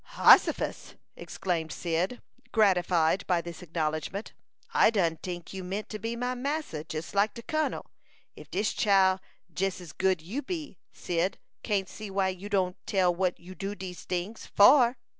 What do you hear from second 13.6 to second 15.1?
dese tings for."